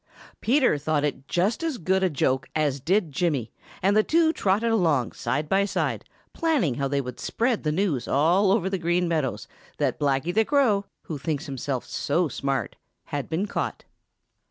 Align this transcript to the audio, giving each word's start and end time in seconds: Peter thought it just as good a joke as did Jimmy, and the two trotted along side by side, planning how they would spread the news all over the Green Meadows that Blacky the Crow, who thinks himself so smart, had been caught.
Peter 0.39 0.79
thought 0.79 1.03
it 1.03 1.27
just 1.27 1.61
as 1.61 1.77
good 1.77 2.01
a 2.01 2.09
joke 2.09 2.47
as 2.55 2.79
did 2.79 3.11
Jimmy, 3.11 3.51
and 3.83 3.95
the 3.95 4.01
two 4.01 4.33
trotted 4.33 4.71
along 4.71 5.11
side 5.11 5.47
by 5.47 5.63
side, 5.63 6.05
planning 6.33 6.73
how 6.73 6.87
they 6.87 6.99
would 7.01 7.19
spread 7.19 7.61
the 7.61 7.71
news 7.71 8.07
all 8.07 8.51
over 8.51 8.67
the 8.67 8.79
Green 8.79 9.07
Meadows 9.07 9.47
that 9.77 9.99
Blacky 9.99 10.33
the 10.33 10.43
Crow, 10.43 10.85
who 11.03 11.19
thinks 11.19 11.45
himself 11.45 11.85
so 11.85 12.27
smart, 12.27 12.77
had 13.09 13.29
been 13.29 13.45
caught. 13.45 13.85